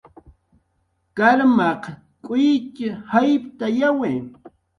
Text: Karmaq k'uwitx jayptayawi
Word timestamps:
Karmaq 1.17 1.83
k'uwitx 2.23 2.77
jayptayawi 3.11 4.11